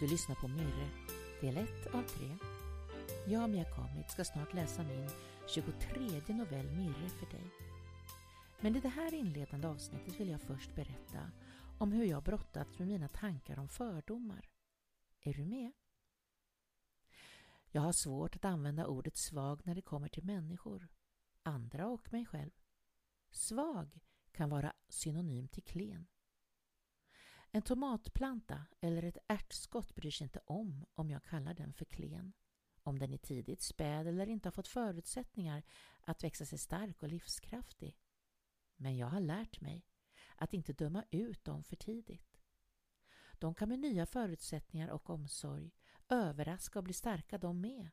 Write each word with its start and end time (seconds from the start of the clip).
Du 0.00 0.06
lyssnar 0.06 0.34
på 0.36 0.48
Myrre, 0.48 0.88
del 1.40 1.56
1 1.56 1.86
av 1.94 2.02
3. 2.02 2.36
Jag, 3.26 3.50
Mia 3.50 3.64
Kamit, 3.64 4.10
ska 4.10 4.24
snart 4.24 4.54
läsa 4.54 4.82
min 4.82 5.08
23 5.48 6.34
novell 6.34 6.70
Mirre 6.70 7.08
för 7.08 7.26
dig. 7.26 7.50
Men 8.60 8.76
i 8.76 8.80
det 8.80 8.88
här 8.88 9.14
inledande 9.14 9.68
avsnittet 9.68 10.20
vill 10.20 10.28
jag 10.28 10.40
först 10.40 10.74
berätta 10.74 11.30
om 11.78 11.92
hur 11.92 12.04
jag 12.04 12.22
brottats 12.22 12.78
med 12.78 12.88
mina 12.88 13.08
tankar 13.08 13.58
om 13.58 13.68
fördomar. 13.68 14.50
Är 15.20 15.34
du 15.34 15.44
med? 15.44 15.72
Jag 17.70 17.82
har 17.82 17.92
svårt 17.92 18.36
att 18.36 18.44
använda 18.44 18.86
ordet 18.86 19.16
svag 19.16 19.60
när 19.64 19.74
det 19.74 19.82
kommer 19.82 20.08
till 20.08 20.24
människor, 20.24 20.88
andra 21.42 21.86
och 21.86 22.12
mig 22.12 22.26
själv. 22.26 22.50
Svag 23.30 24.00
kan 24.32 24.50
vara 24.50 24.72
synonym 24.88 25.48
till 25.48 25.62
klen. 25.62 26.06
En 27.52 27.62
tomatplanta 27.62 28.66
eller 28.80 29.02
ett 29.02 29.18
ärtskott 29.26 29.94
bryr 29.94 30.10
sig 30.10 30.24
inte 30.24 30.40
om 30.44 30.86
om 30.94 31.10
jag 31.10 31.24
kallar 31.24 31.54
den 31.54 31.72
för 31.72 31.84
klen. 31.84 32.32
Om 32.82 32.98
den 32.98 33.12
är 33.12 33.18
tidigt 33.18 33.62
späd 33.62 34.06
eller 34.06 34.28
inte 34.28 34.46
har 34.46 34.52
fått 34.52 34.68
förutsättningar 34.68 35.62
att 36.00 36.24
växa 36.24 36.46
sig 36.46 36.58
stark 36.58 37.02
och 37.02 37.08
livskraftig. 37.08 37.98
Men 38.76 38.96
jag 38.96 39.06
har 39.06 39.20
lärt 39.20 39.60
mig 39.60 39.86
att 40.36 40.54
inte 40.54 40.72
döma 40.72 41.04
ut 41.10 41.44
dem 41.44 41.64
för 41.64 41.76
tidigt. 41.76 42.40
De 43.32 43.54
kan 43.54 43.68
med 43.68 43.78
nya 43.78 44.06
förutsättningar 44.06 44.88
och 44.88 45.10
omsorg 45.10 45.70
överraska 46.08 46.78
och 46.78 46.84
bli 46.84 46.94
starka 46.94 47.38
de 47.38 47.60
med. 47.60 47.88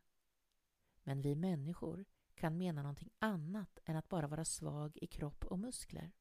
Men 1.04 1.22
vi 1.22 1.36
människor 1.36 2.06
kan 2.36 2.58
mena 2.58 2.82
någonting 2.82 3.12
annat 3.20 3.80
än 3.86 3.96
att 3.96 4.10
bara 4.10 4.28
vara 4.28 4.46
svag 4.46 4.98
i 5.02 5.08
kropp 5.08 5.46
och 5.46 5.60
muskler. 5.60 6.12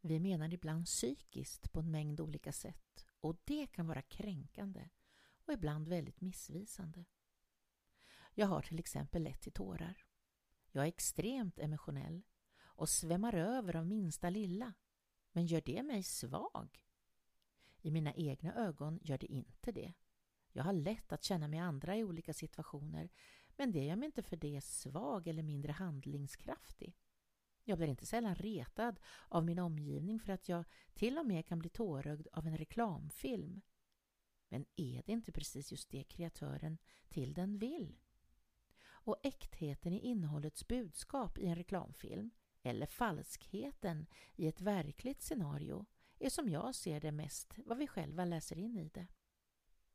Vi 0.00 0.20
menar 0.20 0.54
ibland 0.54 0.86
psykiskt 0.86 1.72
på 1.72 1.80
en 1.80 1.90
mängd 1.90 2.20
olika 2.20 2.52
sätt 2.52 3.06
och 3.20 3.36
det 3.44 3.66
kan 3.66 3.86
vara 3.86 4.02
kränkande 4.02 4.88
och 5.44 5.52
ibland 5.52 5.88
väldigt 5.88 6.20
missvisande. 6.20 7.04
Jag 8.34 8.46
har 8.46 8.62
till 8.62 8.78
exempel 8.78 9.22
lätt 9.22 9.40
till 9.40 9.52
tårar. 9.52 10.04
Jag 10.70 10.84
är 10.84 10.88
extremt 10.88 11.58
emotionell 11.58 12.22
och 12.62 12.88
svämmar 12.88 13.34
över 13.34 13.76
av 13.76 13.86
minsta 13.86 14.30
lilla. 14.30 14.74
Men 15.32 15.46
gör 15.46 15.60
det 15.60 15.82
mig 15.82 16.02
svag? 16.02 16.84
I 17.82 17.90
mina 17.90 18.14
egna 18.14 18.54
ögon 18.54 18.98
gör 19.02 19.18
det 19.18 19.32
inte 19.32 19.72
det. 19.72 19.92
Jag 20.52 20.64
har 20.64 20.72
lätt 20.72 21.12
att 21.12 21.24
känna 21.24 21.48
med 21.48 21.64
andra 21.64 21.96
i 21.96 22.04
olika 22.04 22.34
situationer 22.34 23.10
men 23.56 23.72
det 23.72 23.84
gör 23.84 23.96
mig 23.96 24.06
inte 24.06 24.22
för 24.22 24.36
det 24.36 24.64
svag 24.64 25.28
eller 25.28 25.42
mindre 25.42 25.72
handlingskraftig. 25.72 26.96
Jag 27.70 27.78
blir 27.78 27.88
inte 27.88 28.06
sällan 28.06 28.34
retad 28.34 29.00
av 29.28 29.44
min 29.44 29.58
omgivning 29.58 30.20
för 30.20 30.32
att 30.32 30.48
jag 30.48 30.64
till 30.94 31.18
och 31.18 31.26
med 31.26 31.46
kan 31.46 31.58
bli 31.58 31.68
tårögd 31.68 32.26
av 32.32 32.46
en 32.46 32.56
reklamfilm. 32.56 33.60
Men 34.48 34.66
är 34.76 35.02
det 35.06 35.12
inte 35.12 35.32
precis 35.32 35.72
just 35.72 35.90
det 35.90 36.04
kreatören 36.04 36.78
till 37.08 37.34
den 37.34 37.58
vill? 37.58 37.98
Och 38.82 39.16
äktheten 39.22 39.92
i 39.92 39.98
innehållets 39.98 40.68
budskap 40.68 41.38
i 41.38 41.46
en 41.46 41.56
reklamfilm 41.56 42.30
eller 42.62 42.86
falskheten 42.86 44.06
i 44.36 44.46
ett 44.46 44.60
verkligt 44.60 45.22
scenario 45.22 45.86
är 46.18 46.30
som 46.30 46.48
jag 46.48 46.74
ser 46.74 47.00
det 47.00 47.12
mest 47.12 47.54
vad 47.56 47.78
vi 47.78 47.86
själva 47.86 48.24
läser 48.24 48.58
in 48.58 48.76
i 48.76 48.88
det. 48.88 49.06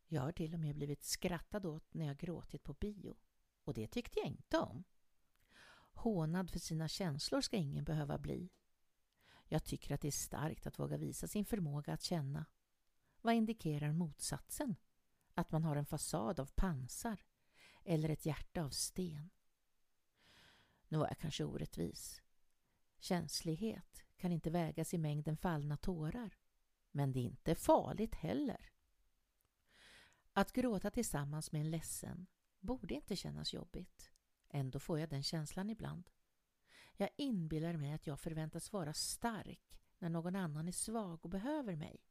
Jag 0.08 0.22
har 0.22 0.32
till 0.32 0.54
och 0.54 0.60
med 0.60 0.76
blivit 0.76 1.04
skrattad 1.04 1.66
åt 1.66 1.94
när 1.94 2.06
jag 2.06 2.18
gråtit 2.18 2.64
på 2.64 2.74
bio. 2.74 3.16
Och 3.64 3.74
det 3.74 3.88
tyckte 3.88 4.20
jag 4.20 4.28
inte 4.28 4.58
om. 4.58 4.84
Hånad 5.96 6.52
för 6.52 6.60
sina 6.60 6.88
känslor 6.88 7.42
ska 7.42 7.58
ingen 7.58 7.84
behöva 7.84 8.18
bli. 8.18 8.50
Jag 9.48 9.64
tycker 9.64 9.94
att 9.96 10.02
det 10.02 10.08
är 10.08 10.12
starkt 10.12 10.68
att 10.68 10.80
våga 10.80 10.98
visa 10.98 11.28
sin 11.28 11.46
förmåga 11.46 11.94
att 11.94 12.04
känna. 12.04 12.46
Vad 13.22 13.34
indikerar 13.34 13.92
motsatsen? 13.92 14.76
Att 15.34 15.52
man 15.52 15.64
har 15.64 15.76
en 15.76 15.86
fasad 15.86 16.40
av 16.40 16.52
pansar 16.56 17.24
eller 17.84 18.10
ett 18.10 18.26
hjärta 18.26 18.64
av 18.64 18.70
sten. 18.70 19.30
Nu 20.88 20.98
var 20.98 21.08
jag 21.08 21.18
kanske 21.18 21.44
orättvis. 21.44 22.22
Känslighet 23.00 24.04
kan 24.18 24.32
inte 24.32 24.50
vägas 24.50 24.94
i 24.94 24.98
mängden 24.98 25.38
fallna 25.38 25.78
tårar. 25.78 26.38
Men 26.92 27.12
det 27.12 27.20
är 27.20 27.24
inte 27.24 27.56
farligt 27.56 28.16
heller. 28.16 28.72
Att 30.34 30.52
gråta 30.52 30.92
tillsammans 30.92 31.52
med 31.52 31.62
en 31.62 31.72
ledsen 31.72 32.28
borde 32.60 32.94
inte 32.94 33.16
kännas 33.16 33.54
jobbigt. 33.54 34.15
Ändå 34.56 34.80
får 34.80 35.00
jag 35.00 35.10
den 35.10 35.24
känslan 35.24 35.70
ibland. 35.70 36.10
Jag 36.94 37.10
inbillar 37.18 37.78
mig 37.78 37.94
att 37.94 38.08
jag 38.08 38.20
förväntas 38.20 38.74
vara 38.74 38.94
stark 38.94 39.80
när 40.00 40.10
någon 40.10 40.36
annan 40.36 40.68
är 40.68 40.72
svag 40.72 41.26
och 41.26 41.30
behöver 41.30 41.76
mig. 41.76 42.04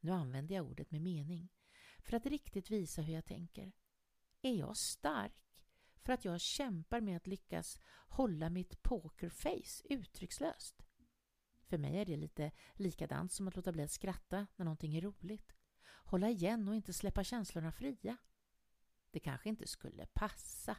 Nu 0.00 0.10
använder 0.10 0.54
jag 0.54 0.66
ordet 0.66 0.90
med 0.90 1.02
mening 1.02 1.48
för 1.98 2.16
att 2.16 2.26
riktigt 2.26 2.70
visa 2.70 3.02
hur 3.02 3.14
jag 3.14 3.24
tänker. 3.24 3.72
Är 4.42 4.54
jag 4.54 4.76
stark 4.76 5.64
för 6.02 6.12
att 6.12 6.24
jag 6.24 6.40
kämpar 6.40 7.00
med 7.00 7.16
att 7.16 7.26
lyckas 7.26 7.80
hålla 8.08 8.50
mitt 8.50 8.82
pokerface 8.82 9.82
uttryckslöst? 9.84 10.82
För 11.62 11.78
mig 11.78 11.96
är 11.96 12.04
det 12.04 12.16
lite 12.16 12.52
likadant 12.74 13.32
som 13.32 13.48
att 13.48 13.56
låta 13.56 13.72
bli 13.72 13.82
att 13.82 13.90
skratta 13.90 14.46
när 14.56 14.64
någonting 14.64 14.94
är 14.96 15.00
roligt. 15.00 15.52
Hålla 15.86 16.30
igen 16.30 16.68
och 16.68 16.76
inte 16.76 16.92
släppa 16.92 17.24
känslorna 17.24 17.72
fria. 17.72 18.16
Det 19.10 19.20
kanske 19.20 19.48
inte 19.48 19.66
skulle 19.66 20.06
passa. 20.06 20.76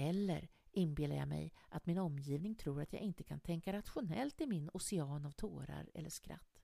Eller 0.00 0.48
inbillar 0.70 1.16
jag 1.16 1.28
mig 1.28 1.52
att 1.68 1.86
min 1.86 1.98
omgivning 1.98 2.54
tror 2.54 2.82
att 2.82 2.92
jag 2.92 3.02
inte 3.02 3.24
kan 3.24 3.40
tänka 3.40 3.72
rationellt 3.72 4.40
i 4.40 4.46
min 4.46 4.70
ocean 4.72 5.26
av 5.26 5.30
tårar 5.30 5.90
eller 5.94 6.10
skratt. 6.10 6.62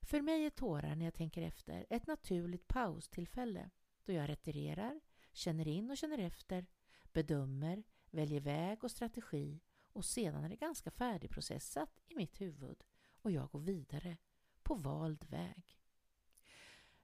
För 0.00 0.20
mig 0.20 0.46
är 0.46 0.50
tårar 0.50 0.94
när 0.94 1.04
jag 1.04 1.14
tänker 1.14 1.42
efter 1.42 1.86
ett 1.90 2.06
naturligt 2.06 2.68
paustillfälle 2.68 3.70
då 4.04 4.12
jag 4.12 4.28
retirerar, 4.28 5.00
känner 5.32 5.68
in 5.68 5.90
och 5.90 5.96
känner 5.96 6.18
efter, 6.18 6.66
bedömer, 7.12 7.82
väljer 8.10 8.40
väg 8.40 8.84
och 8.84 8.90
strategi 8.90 9.60
och 9.92 10.04
sedan 10.04 10.44
är 10.44 10.48
det 10.48 10.56
ganska 10.56 10.90
färdigprocessat 10.90 12.00
i 12.08 12.14
mitt 12.14 12.40
huvud 12.40 12.84
och 13.22 13.30
jag 13.30 13.50
går 13.50 13.60
vidare 13.60 14.16
på 14.62 14.74
vald 14.74 15.24
väg. 15.24 15.81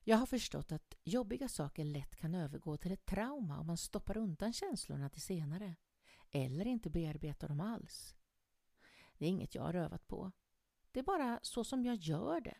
Jag 0.09 0.17
har 0.17 0.27
förstått 0.27 0.73
att 0.73 0.95
jobbiga 1.05 1.49
saker 1.49 1.85
lätt 1.85 2.17
kan 2.17 2.35
övergå 2.35 2.77
till 2.77 2.93
ett 2.93 3.07
trauma 3.07 3.61
om 3.61 3.67
man 3.67 3.77
stoppar 3.77 4.17
undan 4.17 4.53
känslorna 4.53 5.09
till 5.09 5.23
senare 5.23 5.77
eller 6.31 6.67
inte 6.67 6.91
bearbetar 6.91 7.49
dem 7.49 7.61
alls. 7.61 8.17
Det 9.19 9.25
är 9.25 9.29
inget 9.29 9.55
jag 9.55 9.63
har 9.63 9.75
övat 9.75 10.09
på. 10.09 10.33
Det 10.93 11.01
är 11.01 11.05
bara 11.05 11.39
så 11.43 11.65
som 11.65 11.85
jag 11.85 11.97
gör 11.97 12.41
det. 12.41 12.57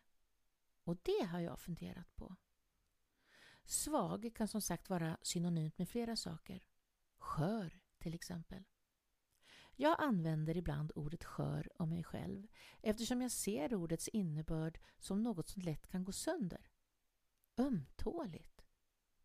Och 0.85 0.97
det 1.03 1.27
har 1.27 1.41
jag 1.41 1.61
funderat 1.61 2.17
på. 2.17 2.37
Svag 3.65 4.31
kan 4.35 4.49
som 4.49 4.61
sagt 4.61 4.91
vara 4.91 5.19
synonymt 5.23 5.79
med 5.79 5.89
flera 5.89 6.17
saker. 6.17 6.63
Skör 7.19 7.81
till 7.99 8.15
exempel. 8.15 8.65
Jag 9.77 10.03
använder 10.03 10.57
ibland 10.57 10.93
ordet 10.95 11.25
skör 11.25 11.83
om 11.83 11.91
mig 11.91 12.05
själv 12.05 12.47
eftersom 12.83 13.23
jag 13.23 13.31
ser 13.31 13.75
ordets 13.75 14.09
innebörd 14.09 14.79
som 14.99 15.23
något 15.23 15.49
som 15.49 15.63
lätt 15.63 15.87
kan 15.87 16.05
gå 16.05 16.13
sönder 16.13 16.71
ömtåligt. 17.59 18.65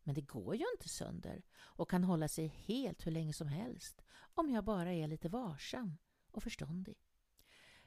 Men 0.02 0.14
det 0.14 0.20
går 0.20 0.56
ju 0.56 0.64
inte 0.76 0.88
sönder 0.88 1.42
och 1.56 1.90
kan 1.90 2.04
hålla 2.04 2.28
sig 2.28 2.46
helt 2.46 3.06
hur 3.06 3.12
länge 3.12 3.32
som 3.32 3.48
helst 3.48 4.02
om 4.34 4.50
jag 4.50 4.64
bara 4.64 4.92
är 4.92 5.06
lite 5.06 5.28
varsam 5.28 5.98
och 6.30 6.42
förståndig. 6.42 6.98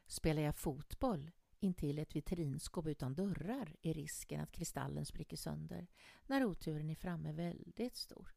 Spelar 0.05 0.41
jag 0.41 0.55
fotboll 0.55 1.31
intill 1.59 1.99
ett 1.99 2.15
vitrinskåp 2.15 2.87
utan 2.87 3.15
dörrar 3.15 3.75
är 3.81 3.93
risken 3.93 4.41
att 4.41 4.51
kristallen 4.51 5.05
spricker 5.05 5.37
sönder 5.37 5.87
när 6.25 6.45
oturen 6.45 6.89
är 6.89 6.95
framme 6.95 7.31
väldigt 7.31 7.95
stor. 7.95 8.35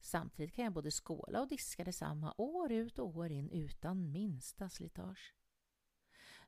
Samtidigt 0.00 0.54
kan 0.54 0.64
jag 0.64 0.72
både 0.72 0.90
skåla 0.90 1.40
och 1.40 1.48
diska 1.48 1.84
detsamma 1.84 2.34
år 2.38 2.72
ut 2.72 2.98
och 2.98 3.16
år 3.16 3.30
in 3.30 3.50
utan 3.50 4.12
minsta 4.12 4.68
slitage. 4.68 5.34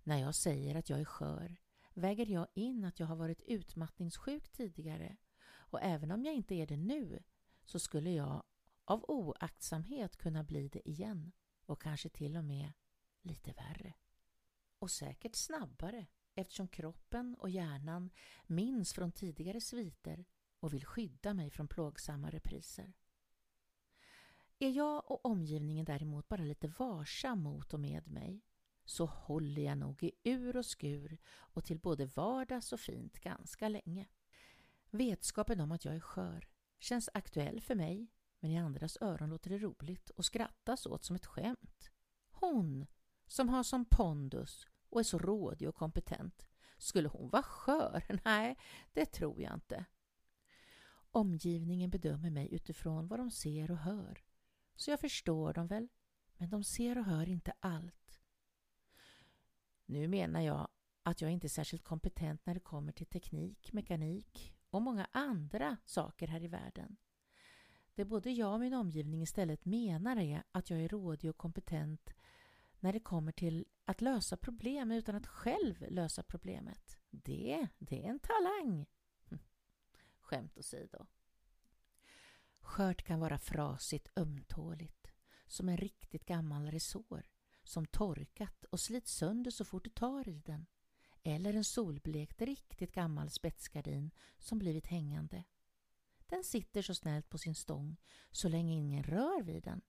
När 0.03 0.19
jag 0.19 0.35
säger 0.35 0.75
att 0.75 0.91
jag 0.91 1.01
är 1.01 1.05
skör 1.05 1.57
väger 1.99 2.27
jag 2.27 2.47
in 2.55 2.85
att 2.85 3.01
jag 3.01 3.07
har 3.07 3.17
varit 3.17 3.43
utmattningssjuk 3.43 4.49
tidigare 4.49 5.17
och 5.51 5.83
även 5.83 6.11
om 6.11 6.25
jag 6.25 6.35
inte 6.35 6.55
är 6.55 6.67
det 6.67 6.77
nu 6.77 7.23
så 7.65 7.79
skulle 7.79 8.11
jag 8.11 8.43
av 8.85 9.05
oaktsamhet 9.09 10.17
kunna 10.17 10.45
bli 10.45 10.69
det 10.69 10.89
igen 10.89 11.33
och 11.67 11.83
kanske 11.83 12.09
till 12.09 12.37
och 12.37 12.45
med 12.45 12.73
lite 13.23 13.53
värre. 13.53 13.95
Och 14.79 14.91
säkert 14.91 15.35
snabbare 15.35 16.07
eftersom 16.35 16.69
kroppen 16.69 17.35
och 17.35 17.51
hjärnan 17.51 18.11
minns 18.47 18.93
från 18.93 19.13
tidigare 19.13 19.61
sviter 19.61 20.25
och 20.61 20.75
vill 20.75 20.85
skydda 20.85 21.35
mig 21.35 21.51
från 21.51 21.69
plågsamma 21.69 22.31
repriser. 22.31 22.93
Är 24.59 24.71
jag 24.71 25.11
och 25.11 25.25
omgivningen 25.27 25.85
däremot 25.85 26.29
bara 26.29 26.43
lite 26.43 26.69
varsam 26.69 27.43
mot 27.43 27.75
och 27.75 27.81
med 27.81 28.11
mig 28.11 28.45
så 28.89 29.07
håller 29.07 29.63
jag 29.63 29.79
nog 29.79 30.03
i 30.03 30.13
ur 30.25 30.57
och 30.57 30.67
skur 30.67 31.19
och 31.29 31.65
till 31.65 31.79
både 31.79 32.07
vardags 32.07 32.73
och 32.73 32.81
fint 32.81 33.21
ganska 33.21 33.69
länge. 33.69 34.09
Vetskapen 34.91 35.61
om 35.61 35.73
att 35.73 35.85
jag 35.85 35.95
är 35.95 36.01
skör 36.01 36.49
känns 36.79 37.09
aktuell 37.15 37.61
för 37.61 37.75
mig 37.75 38.11
men 38.41 38.51
i 38.51 38.59
andras 38.59 38.99
öron 39.01 39.31
låter 39.31 39.51
det 39.51 39.59
roligt 39.59 40.11
och 40.11 40.25
skrattas 40.25 40.87
åt 40.87 41.05
som 41.05 41.17
ett 41.17 41.27
skämt. 41.27 41.91
Hon 42.31 42.87
som 43.27 43.49
har 43.49 43.63
som 43.63 43.85
pondus 43.85 44.67
och 44.89 45.01
är 45.01 45.05
så 45.05 45.19
rådig 45.19 45.69
och 45.69 45.75
kompetent 45.75 46.49
Skulle 46.79 47.09
hon 47.09 47.29
vara 47.31 47.43
skör? 47.43 48.21
Nej, 48.25 48.59
det 48.93 49.07
tror 49.07 49.43
jag 49.43 49.55
inte. 49.55 49.85
Omgivningen 51.11 51.91
bedömer 51.91 52.31
mig 52.31 52.55
utifrån 52.55 53.09
vad 53.09 53.19
de 53.19 53.31
ser 53.31 53.71
och 53.71 53.79
hör. 53.79 54.25
Så 54.77 54.91
jag 54.91 55.01
förstår 55.01 55.53
dem 55.53 55.67
väl, 55.67 55.89
men 56.37 56.51
de 56.51 56.65
ser 56.65 56.99
och 56.99 57.05
hör 57.05 57.29
inte 57.29 57.53
allt. 57.61 58.08
Nu 59.89 60.09
menar 60.09 60.41
jag 60.41 60.69
att 61.03 61.21
jag 61.21 61.31
inte 61.31 61.47
är 61.47 61.49
särskilt 61.49 61.85
kompetent 61.85 62.47
när 62.47 62.55
det 62.55 62.61
kommer 62.61 62.93
till 62.93 63.07
teknik, 63.07 63.73
mekanik 63.73 64.55
och 64.71 64.83
många 64.83 65.09
andra 65.13 65.77
saker 65.85 66.29
här 66.29 66.43
i 66.43 66.49
världen. 66.49 66.97
Det 67.95 68.05
både 68.05 68.31
jag 68.31 68.55
och 68.55 68.61
min 68.61 68.75
omgivning 68.75 69.23
istället 69.23 69.65
menar 69.65 70.17
är 70.17 70.43
att 70.53 70.71
jag 70.71 70.81
är 70.81 70.89
rådig 70.89 71.31
och 71.31 71.37
kompetent 71.37 72.11
när 72.81 72.93
det 72.93 73.01
kommer 73.01 73.33
till 73.33 73.67
att 73.85 74.01
lösa 74.01 74.37
problem 74.37 74.91
utan 74.91 75.15
att 75.15 75.27
själv 75.27 75.85
lösa 75.89 76.23
problemet. 76.23 76.99
Det, 77.11 77.69
det 77.79 78.05
är 78.05 78.11
en 78.11 78.21
talang. 78.21 78.87
Skämt 80.21 80.59
åsido. 80.59 81.07
Skört 82.61 83.03
kan 83.03 83.21
vara 83.21 83.39
frasigt 83.39 84.19
ömtåligt, 84.19 85.13
som 85.47 85.69
en 85.69 85.77
riktigt 85.77 86.25
gammal 86.25 86.71
resår 86.71 87.27
som 87.69 87.87
torkat 87.87 88.65
och 88.65 88.81
slits 88.81 89.13
sönder 89.13 89.51
så 89.51 89.65
fort 89.65 89.85
du 89.85 89.91
tar 89.91 90.29
i 90.29 90.43
den. 90.47 90.67
Eller 91.23 91.55
en 91.55 91.65
solblekt 91.65 92.43
riktigt 92.43 92.93
gammal 92.93 93.31
spetsgardin 93.31 94.11
som 94.39 94.59
blivit 94.59 94.87
hängande. 94.87 95.45
Den 96.27 96.45
sitter 96.45 96.83
så 96.83 96.95
snällt 96.95 97.29
på 97.29 97.39
sin 97.39 97.55
stång 97.55 97.97
så 98.31 98.49
länge 98.49 98.75
ingen 98.75 99.03
rör 99.03 99.43
vid 99.43 99.63
den. 99.63 99.81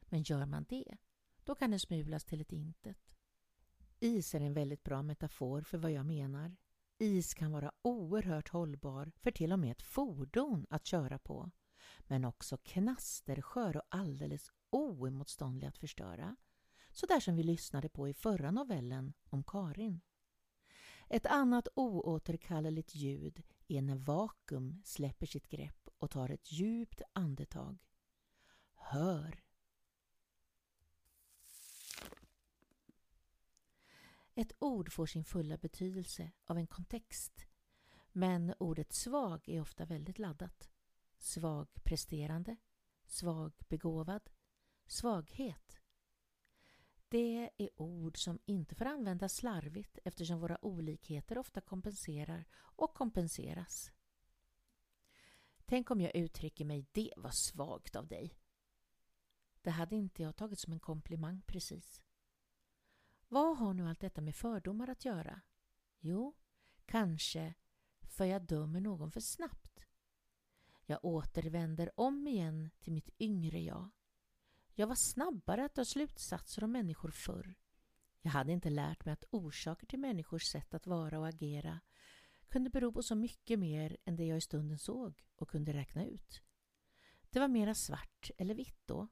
Men 0.00 0.22
gör 0.22 0.46
man 0.46 0.66
det, 0.68 0.96
då 1.44 1.54
kan 1.54 1.70
den 1.70 1.80
smulas 1.80 2.24
till 2.24 2.40
ett 2.40 2.52
intet. 2.52 3.10
Is 4.00 4.34
är 4.34 4.40
en 4.40 4.54
väldigt 4.54 4.82
bra 4.82 5.02
metafor 5.02 5.62
för 5.62 5.78
vad 5.78 5.92
jag 5.92 6.06
menar. 6.06 6.56
Is 6.98 7.34
kan 7.34 7.52
vara 7.52 7.72
oerhört 7.82 8.48
hållbar 8.48 9.12
för 9.16 9.30
till 9.30 9.52
och 9.52 9.58
med 9.58 9.70
ett 9.70 9.82
fordon 9.82 10.66
att 10.70 10.86
köra 10.86 11.18
på. 11.18 11.50
Men 12.00 12.24
också 12.24 12.56
knasterskör 12.56 13.76
och 13.76 13.82
alldeles 13.88 14.50
oemotståndlig 14.70 15.66
att 15.66 15.78
förstöra. 15.78 16.36
Så 16.92 17.06
där 17.06 17.20
som 17.20 17.36
vi 17.36 17.42
lyssnade 17.42 17.88
på 17.88 18.08
i 18.08 18.14
förra 18.14 18.50
novellen 18.50 19.12
om 19.24 19.44
Karin. 19.44 20.00
Ett 21.08 21.26
annat 21.26 21.68
oåterkalleligt 21.74 22.94
ljud 22.94 23.42
är 23.68 23.82
när 23.82 23.96
vakuum 23.96 24.82
släpper 24.84 25.26
sitt 25.26 25.48
grepp 25.48 25.88
och 25.98 26.10
tar 26.10 26.28
ett 26.28 26.52
djupt 26.52 27.02
andetag. 27.12 27.78
Hör! 28.74 29.42
Ett 34.34 34.52
ord 34.58 34.92
får 34.92 35.06
sin 35.06 35.24
fulla 35.24 35.56
betydelse 35.56 36.32
av 36.44 36.58
en 36.58 36.66
kontext. 36.66 37.46
Men 38.12 38.54
ordet 38.58 38.92
svag 38.92 39.48
är 39.48 39.60
ofta 39.60 39.84
väldigt 39.84 40.18
laddat. 40.18 40.70
Svagpresterande, 41.18 42.56
svagbegåvad, 43.06 44.30
svaghet. 44.86 45.79
Det 47.10 47.50
är 47.56 47.70
ord 47.76 48.18
som 48.18 48.38
inte 48.46 48.74
får 48.74 48.84
användas 48.84 49.34
slarvigt 49.34 49.98
eftersom 50.04 50.40
våra 50.40 50.64
olikheter 50.64 51.38
ofta 51.38 51.60
kompenserar 51.60 52.44
och 52.54 52.94
kompenseras. 52.94 53.92
Tänk 55.64 55.90
om 55.90 56.00
jag 56.00 56.16
uttrycker 56.16 56.64
mig 56.64 56.86
det 56.92 57.12
var 57.16 57.30
svagt 57.30 57.96
av 57.96 58.06
dig. 58.06 58.38
Det 59.62 59.70
hade 59.70 59.96
inte 59.96 60.22
jag 60.22 60.36
tagit 60.36 60.58
som 60.58 60.72
en 60.72 60.80
komplimang 60.80 61.42
precis. 61.46 62.02
Vad 63.28 63.58
har 63.58 63.74
nu 63.74 63.88
allt 63.88 64.00
detta 64.00 64.20
med 64.20 64.36
fördomar 64.36 64.90
att 64.90 65.04
göra? 65.04 65.40
Jo, 65.98 66.36
kanske 66.86 67.54
för 68.02 68.24
jag 68.24 68.42
dömer 68.42 68.80
någon 68.80 69.12
för 69.12 69.20
snabbt. 69.20 69.86
Jag 70.86 71.04
återvänder 71.04 72.00
om 72.00 72.28
igen 72.28 72.70
till 72.80 72.92
mitt 72.92 73.10
yngre 73.18 73.60
jag. 73.60 73.90
Jag 74.80 74.86
var 74.86 74.94
snabbare 74.94 75.64
att 75.64 75.74
dra 75.74 75.84
slutsatser 75.84 76.64
om 76.64 76.72
människor 76.72 77.10
förr. 77.10 77.54
Jag 78.22 78.30
hade 78.30 78.52
inte 78.52 78.70
lärt 78.70 79.04
mig 79.04 79.12
att 79.12 79.24
orsaker 79.30 79.86
till 79.86 79.98
människors 79.98 80.44
sätt 80.44 80.74
att 80.74 80.86
vara 80.86 81.18
och 81.18 81.28
agera 81.28 81.80
kunde 82.48 82.70
bero 82.70 82.92
på 82.92 83.02
så 83.02 83.14
mycket 83.14 83.58
mer 83.58 83.96
än 84.04 84.16
det 84.16 84.24
jag 84.24 84.38
i 84.38 84.40
stunden 84.40 84.78
såg 84.78 85.24
och 85.36 85.50
kunde 85.50 85.72
räkna 85.72 86.06
ut. 86.06 86.42
Det 87.30 87.40
var 87.40 87.48
mera 87.48 87.74
svart 87.74 88.30
eller 88.38 88.54
vitt 88.54 88.86
då. 88.86 89.08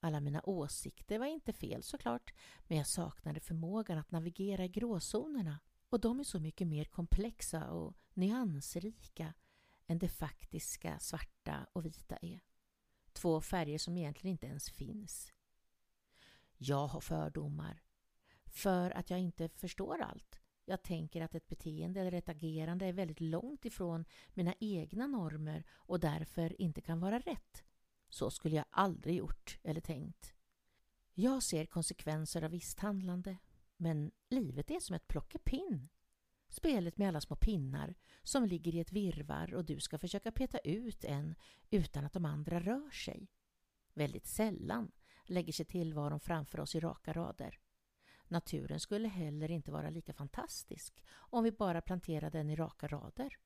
Alla 0.00 0.20
mina 0.20 0.42
åsikter 0.44 1.18
var 1.18 1.26
inte 1.26 1.52
fel 1.52 1.82
såklart, 1.82 2.34
men 2.66 2.78
jag 2.78 2.86
saknade 2.86 3.40
förmågan 3.40 3.98
att 3.98 4.10
navigera 4.10 4.64
i 4.64 4.68
gråzonerna 4.68 5.60
och 5.88 6.00
de 6.00 6.20
är 6.20 6.24
så 6.24 6.40
mycket 6.40 6.68
mer 6.68 6.84
komplexa 6.84 7.70
och 7.70 7.96
nyansrika 8.14 9.34
än 9.86 9.98
det 9.98 10.08
faktiska 10.08 10.98
svarta 10.98 11.66
och 11.72 11.84
vita 11.84 12.16
är. 12.16 12.40
Två 13.14 13.40
färger 13.40 13.78
som 13.78 13.96
egentligen 13.96 14.32
inte 14.32 14.46
ens 14.46 14.70
finns. 14.70 15.32
Jag 16.56 16.86
har 16.86 17.00
fördomar 17.00 17.82
för 18.46 18.90
att 18.90 19.10
jag 19.10 19.20
inte 19.20 19.48
förstår 19.48 20.00
allt. 20.00 20.40
Jag 20.64 20.82
tänker 20.82 21.20
att 21.22 21.34
ett 21.34 21.48
beteende 21.48 22.00
eller 22.00 22.12
ett 22.12 22.28
agerande 22.28 22.86
är 22.86 22.92
väldigt 22.92 23.20
långt 23.20 23.64
ifrån 23.64 24.04
mina 24.34 24.54
egna 24.60 25.06
normer 25.06 25.64
och 25.70 26.00
därför 26.00 26.60
inte 26.60 26.80
kan 26.80 27.00
vara 27.00 27.18
rätt. 27.18 27.64
Så 28.08 28.30
skulle 28.30 28.56
jag 28.56 28.64
aldrig 28.70 29.16
gjort 29.16 29.58
eller 29.62 29.80
tänkt. 29.80 30.34
Jag 31.14 31.42
ser 31.42 31.66
konsekvenser 31.66 32.42
av 32.42 32.50
visst 32.50 32.78
handlande, 32.80 33.36
men 33.76 34.12
livet 34.28 34.70
är 34.70 34.80
som 34.80 34.96
ett 34.96 35.08
plockepinn. 35.08 35.88
Spelet 36.54 36.98
med 36.98 37.08
alla 37.08 37.20
små 37.20 37.36
pinnar 37.36 37.94
som 38.22 38.44
ligger 38.44 38.74
i 38.74 38.80
ett 38.80 38.92
virvar 38.92 39.54
och 39.54 39.64
du 39.64 39.80
ska 39.80 39.98
försöka 39.98 40.32
peta 40.32 40.58
ut 40.58 41.04
en 41.04 41.34
utan 41.70 42.04
att 42.04 42.12
de 42.12 42.24
andra 42.24 42.60
rör 42.60 42.90
sig. 42.90 43.28
Väldigt 43.94 44.26
sällan 44.26 44.92
lägger 45.24 45.52
sig 45.52 45.66
tillvaron 45.66 46.20
framför 46.20 46.60
oss 46.60 46.74
i 46.74 46.80
raka 46.80 47.12
rader. 47.12 47.60
Naturen 48.28 48.80
skulle 48.80 49.08
heller 49.08 49.50
inte 49.50 49.72
vara 49.72 49.90
lika 49.90 50.12
fantastisk 50.14 51.04
om 51.12 51.44
vi 51.44 51.52
bara 51.52 51.80
planterade 51.80 52.38
den 52.38 52.50
i 52.50 52.56
raka 52.56 52.88
rader. 52.88 53.38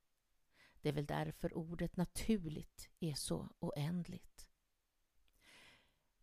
Det 0.81 0.89
är 0.89 0.93
väl 0.93 1.07
därför 1.07 1.57
ordet 1.57 1.97
naturligt 1.97 2.91
är 3.01 3.15
så 3.15 3.49
oändligt. 3.59 4.49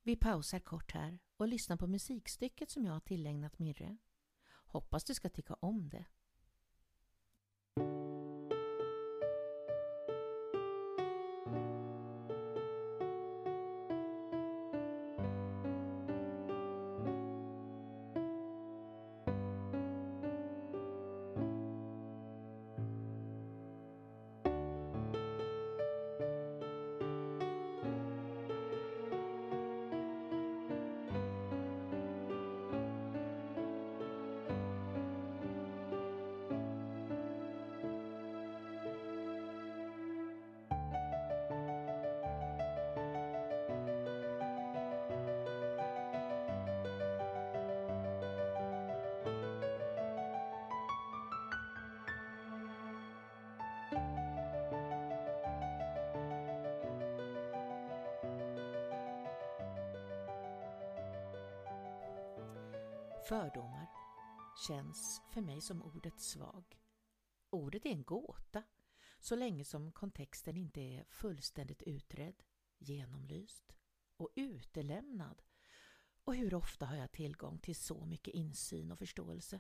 Vi 0.04 0.16
pausar 0.16 0.60
kort 0.60 0.92
här 0.92 1.20
och 1.38 1.48
lyssnar 1.48 1.78
på 1.78 1.88
musikstycket 1.88 2.70
som 2.70 2.86
jag 2.86 2.94
har 2.94 3.00
tillägnat 3.00 3.60
Mirre. 3.60 3.98
Hoppas 4.68 5.04
du 5.04 5.14
ska 5.14 5.30
tycka 5.30 5.54
om 5.54 5.90
det. 5.90 6.06
Fördomar 63.30 63.88
känns 64.68 65.22
för 65.34 65.42
mig 65.42 65.62
som 65.62 65.82
ordet 65.82 66.20
svag. 66.20 66.80
Ordet 67.50 67.86
är 67.86 67.90
en 67.90 68.04
gåta 68.04 68.64
så 69.20 69.36
länge 69.36 69.66
som 69.66 69.92
kontexten 69.92 70.58
inte 70.58 70.82
är 70.82 71.06
fullständigt 71.10 71.82
utredd, 71.82 72.44
genomlyst 72.78 73.76
och 74.18 74.30
utelämnad. 74.36 75.42
Och 76.24 76.36
hur 76.36 76.54
ofta 76.54 76.86
har 76.86 76.96
jag 76.96 77.12
tillgång 77.12 77.60
till 77.60 77.76
så 77.76 78.06
mycket 78.06 78.34
insyn 78.34 78.92
och 78.92 79.00
förståelse? 79.00 79.60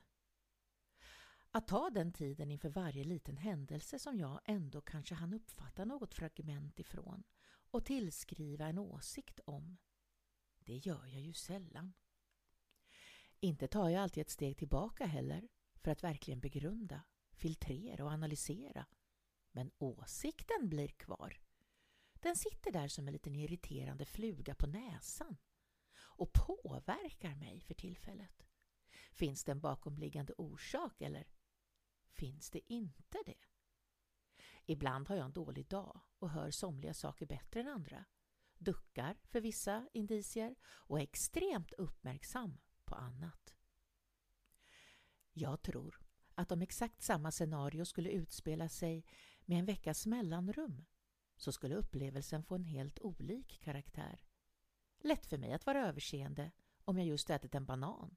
Att 1.52 1.68
ta 1.68 1.90
den 1.90 2.14
tiden 2.14 2.52
inför 2.52 2.70
varje 2.70 3.04
liten 3.04 3.38
händelse 3.38 4.00
som 4.00 4.18
jag 4.18 4.42
ändå 4.46 4.82
kanske 4.82 5.16
hann 5.16 5.34
uppfatta 5.34 5.86
något 5.86 6.14
fragment 6.14 6.80
ifrån 6.80 7.24
och 7.72 7.86
tillskriva 7.86 8.68
en 8.68 8.78
åsikt 8.78 9.40
om, 9.46 9.78
det 10.60 10.78
gör 10.78 11.06
jag 11.06 11.22
ju 11.22 11.34
sällan. 11.34 11.94
Inte 13.40 13.68
tar 13.68 13.90
jag 13.90 14.04
alltid 14.04 14.22
ett 14.22 14.30
steg 14.30 14.58
tillbaka 14.58 15.06
heller 15.06 15.48
för 15.76 15.92
att 15.92 16.04
verkligen 16.04 16.40
begrunda, 16.40 17.04
filtrera 17.32 18.04
och 18.04 18.12
analysera. 18.12 18.86
Men 19.52 19.72
åsikten 19.78 20.70
blir 20.70 20.88
kvar. 20.88 21.42
Den 22.14 22.36
sitter 22.36 22.72
där 22.72 22.88
som 22.88 23.08
en 23.08 23.14
liten 23.14 23.36
irriterande 23.36 24.06
fluga 24.06 24.56
på 24.56 24.68
näsan 24.68 25.38
och 25.98 26.34
påverkar 26.34 27.36
mig 27.36 27.62
för 27.62 27.74
tillfället. 27.74 28.48
Finns 29.12 29.44
det 29.44 29.52
en 29.52 29.60
bakomliggande 29.60 30.34
orsak 30.34 31.02
eller 31.02 31.28
finns 32.12 32.50
det 32.50 32.74
inte 32.74 33.18
det? 33.26 33.46
Ibland 34.66 35.08
har 35.08 35.16
jag 35.16 35.26
en 35.26 35.34
dålig 35.34 35.68
dag 35.68 36.02
och 36.20 36.30
hör 36.30 36.52
somliga 36.52 36.94
saker 36.94 37.26
bättre 37.26 37.60
än 37.60 37.68
andra, 37.68 38.06
duckar 38.58 39.18
för 39.24 39.42
vissa 39.42 39.90
indicier 39.94 40.56
och 40.64 41.00
är 41.00 41.04
extremt 41.04 41.74
uppmärksam 41.74 42.58
på 42.86 42.96
annat. 42.96 43.56
Jag 45.34 45.62
tror 45.62 46.02
att 46.36 46.52
om 46.52 46.62
exakt 46.62 47.02
samma 47.02 47.32
scenario 47.32 47.86
skulle 47.86 48.10
utspela 48.10 48.70
sig 48.70 49.06
med 49.46 49.60
en 49.60 49.66
veckas 49.66 50.06
mellanrum 50.06 50.86
så 51.36 51.52
skulle 51.52 51.76
upplevelsen 51.76 52.44
få 52.44 52.56
en 52.56 52.64
helt 52.64 53.00
olik 53.00 53.60
karaktär. 53.62 54.26
Lätt 55.00 55.26
för 55.26 55.38
mig 55.38 55.54
att 55.54 55.66
vara 55.66 55.88
överseende 55.88 56.52
om 56.84 56.98
jag 56.98 57.08
just 57.08 57.30
ätit 57.30 57.56
en 57.56 57.66
banan. 57.66 58.16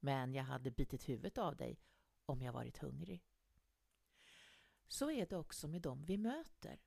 Men 0.00 0.34
jag 0.34 0.44
hade 0.44 0.70
bitit 0.70 1.08
huvudet 1.08 1.38
av 1.38 1.56
dig 1.56 1.80
om 2.26 2.42
jag 2.42 2.52
varit 2.52 2.78
hungrig. 2.78 3.24
Så 4.88 5.10
är 5.10 5.26
det 5.26 5.36
också 5.36 5.68
med 5.68 5.82
dem 5.82 6.04
vi 6.04 6.18
möter. 6.18 6.80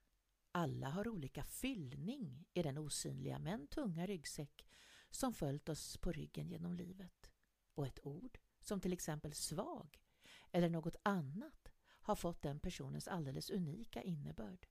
Alla 0.52 0.90
har 0.90 1.08
olika 1.08 1.44
fyllning 1.44 2.46
i 2.54 2.64
den 2.64 2.78
osynliga 2.78 3.40
men 3.40 3.68
tunga 3.68 4.08
ryggsäck 4.08 4.66
som 5.12 5.34
följt 5.34 5.70
oss 5.70 5.98
på 5.98 6.12
ryggen 6.12 6.50
genom 6.50 6.74
livet. 6.74 7.32
Och 7.74 7.88
ett 7.88 8.00
ord, 8.06 8.40
som 8.60 8.82
till 8.82 8.94
exempel 8.94 9.34
svag 9.34 10.02
eller 10.52 10.70
något 10.70 10.96
annat, 11.04 11.72
har 12.02 12.16
fått 12.16 12.42
den 12.42 12.60
personens 12.60 13.08
alldeles 13.08 13.50
unika 13.50 14.02
innebörd. 14.02 14.68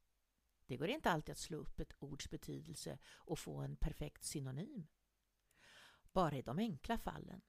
Det 0.66 0.76
går 0.76 0.88
inte 0.88 1.10
alltid 1.10 1.32
att 1.32 1.38
slå 1.38 1.58
upp 1.58 1.80
ett 1.80 1.92
ords 1.98 2.30
betydelse 2.30 2.98
och 3.06 3.38
få 3.38 3.60
en 3.60 3.76
perfekt 3.76 4.24
synonym. 4.24 4.86
Bara 6.12 6.36
i 6.36 6.42
de 6.42 6.58
enkla 6.58 6.98
fallen. 6.98 7.42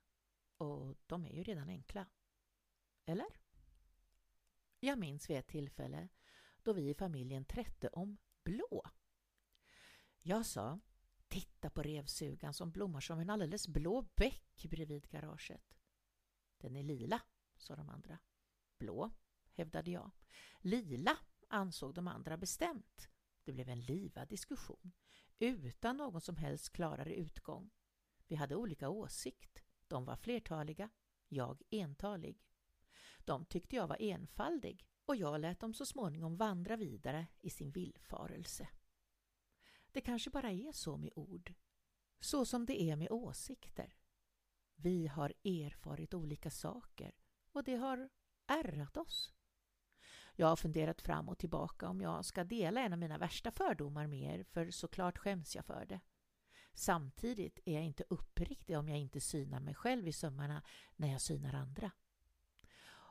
Och 0.58 0.96
de 1.06 1.26
är 1.26 1.34
ju 1.34 1.44
redan 1.44 1.70
enkla. 1.70 2.06
Eller? 3.06 3.28
Jag 4.80 5.00
minns 5.00 5.30
vid 5.30 5.38
ett 5.38 5.48
tillfälle 5.48 6.10
då 6.64 6.74
vi 6.74 6.90
i 6.90 6.94
familjen 6.94 7.46
trätte 7.46 7.88
om 7.88 8.18
blå. 8.44 8.84
Jag 10.22 10.46
sa 10.46 10.80
Titta 11.30 11.70
på 11.70 11.82
revsugan 11.82 12.54
som 12.54 12.72
blommar 12.72 13.00
som 13.00 13.20
en 13.20 13.30
alldeles 13.30 13.68
blå 13.68 14.02
bäck 14.16 14.66
bredvid 14.70 15.10
garaget. 15.10 15.78
Den 16.58 16.76
är 16.76 16.84
lila, 16.84 17.22
sa 17.58 17.76
de 17.76 17.90
andra. 17.90 18.20
Blå, 18.78 19.12
hävdade 19.54 19.92
jag. 19.92 20.12
Lila, 20.60 21.18
ansåg 21.48 21.94
de 21.94 22.08
andra 22.08 22.38
bestämt. 22.38 23.10
Det 23.44 23.54
blev 23.54 23.70
en 23.70 23.82
livad 23.82 24.28
diskussion 24.28 24.92
utan 25.40 25.98
någon 25.98 26.22
som 26.22 26.38
helst 26.38 26.70
klarare 26.70 27.16
utgång. 27.16 27.70
Vi 28.28 28.36
hade 28.36 28.56
olika 28.56 28.90
åsikt. 28.90 29.64
De 29.88 30.06
var 30.06 30.16
flertaliga, 30.16 30.90
jag 31.28 31.62
entalig. 31.70 32.44
De 33.20 33.46
tyckte 33.46 33.76
jag 33.76 33.88
var 33.88 33.98
enfaldig 34.00 34.88
och 35.06 35.16
jag 35.16 35.42
lät 35.42 35.60
dem 35.60 35.74
så 35.74 35.86
småningom 35.86 36.38
vandra 36.38 36.76
vidare 36.76 37.28
i 37.42 37.50
sin 37.50 37.72
villfarelse. 37.72 38.68
Det 39.92 40.02
kanske 40.02 40.30
bara 40.30 40.52
är 40.52 40.72
så 40.72 40.98
med 40.98 41.12
ord, 41.16 41.54
så 42.20 42.46
som 42.46 42.66
det 42.66 42.82
är 42.82 42.96
med 42.96 43.12
åsikter. 43.12 43.96
Vi 44.76 45.08
har 45.08 45.34
erfarit 45.44 46.14
olika 46.14 46.50
saker 46.50 47.16
och 47.52 47.64
det 47.64 47.76
har 47.76 48.10
ärrat 48.48 48.98
oss. 48.98 49.34
Jag 50.36 50.48
har 50.48 50.56
funderat 50.56 51.02
fram 51.02 51.30
och 51.30 51.38
tillbaka 51.38 51.88
om 51.90 52.02
jag 52.02 52.26
ska 52.26 52.44
dela 52.44 52.82
en 52.82 52.94
av 52.94 53.00
mina 53.00 53.18
värsta 53.18 53.52
fördomar 53.52 54.08
med 54.08 54.22
er, 54.22 54.44
för 54.44 54.72
såklart 54.72 55.18
skäms 55.18 55.56
jag 55.56 55.66
för 55.66 55.86
det. 55.86 56.00
Samtidigt 56.74 57.60
är 57.66 57.74
jag 57.74 57.84
inte 57.84 58.04
uppriktig 58.10 58.78
om 58.78 58.90
jag 58.90 58.98
inte 58.98 59.22
synar 59.22 59.60
mig 59.60 59.76
själv 59.76 60.08
i 60.08 60.14
sömmarna 60.14 60.64
när 60.96 61.12
jag 61.12 61.22
synar 61.22 61.54
andra. 61.54 61.92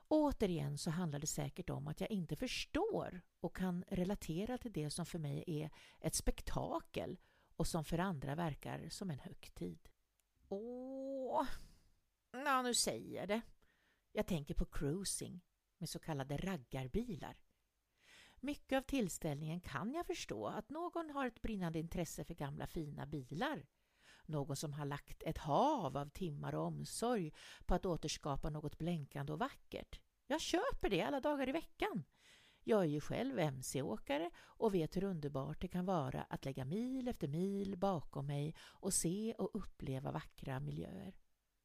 Återigen 0.08 0.78
så 0.78 0.90
handlar 0.90 1.18
det 1.18 1.26
säkert 1.26 1.70
om 1.70 1.88
att 1.88 2.00
jag 2.00 2.10
inte 2.10 2.36
förstår 2.36 3.20
och 3.40 3.56
kan 3.56 3.84
relatera 3.88 4.58
till 4.58 4.72
det 4.72 4.90
som 4.90 5.06
för 5.06 5.18
mig 5.18 5.44
är 5.46 5.70
ett 6.00 6.14
spektakel 6.14 7.18
och 7.56 7.66
som 7.66 7.84
för 7.84 7.98
andra 7.98 8.34
verkar 8.34 8.88
som 8.88 9.10
en 9.10 9.18
högtid. 9.18 9.88
Åh, 10.48 11.46
ja, 12.32 12.62
nu 12.62 12.74
säger 12.74 13.16
jag 13.20 13.28
det. 13.28 13.40
Jag 14.12 14.26
tänker 14.26 14.54
på 14.54 14.64
cruising 14.64 15.40
med 15.78 15.88
så 15.88 15.98
kallade 15.98 16.36
raggarbilar. 16.36 17.36
Mycket 18.40 18.76
av 18.76 18.82
tillställningen 18.82 19.60
kan 19.60 19.92
jag 19.92 20.06
förstå 20.06 20.46
att 20.46 20.70
någon 20.70 21.10
har 21.10 21.26
ett 21.26 21.42
brinnande 21.42 21.78
intresse 21.78 22.24
för 22.24 22.34
gamla 22.34 22.66
fina 22.66 23.06
bilar. 23.06 23.66
Någon 24.28 24.56
som 24.56 24.72
har 24.72 24.84
lagt 24.84 25.22
ett 25.22 25.38
hav 25.38 25.96
av 25.96 26.08
timmar 26.08 26.54
och 26.54 26.64
omsorg 26.64 27.32
på 27.66 27.74
att 27.74 27.86
återskapa 27.86 28.50
något 28.50 28.78
blänkande 28.78 29.32
och 29.32 29.38
vackert. 29.38 30.00
Jag 30.26 30.40
köper 30.40 30.90
det 30.90 31.02
alla 31.02 31.20
dagar 31.20 31.48
i 31.48 31.52
veckan. 31.52 32.04
Jag 32.64 32.80
är 32.80 32.88
ju 32.88 33.00
själv 33.00 33.38
mc-åkare 33.38 34.30
och 34.38 34.74
vet 34.74 34.96
hur 34.96 35.04
underbart 35.04 35.60
det 35.60 35.68
kan 35.68 35.86
vara 35.86 36.22
att 36.22 36.44
lägga 36.44 36.64
mil 36.64 37.08
efter 37.08 37.28
mil 37.28 37.78
bakom 37.78 38.26
mig 38.26 38.54
och 38.60 38.94
se 38.94 39.34
och 39.38 39.50
uppleva 39.52 40.12
vackra 40.12 40.60
miljöer. 40.60 41.14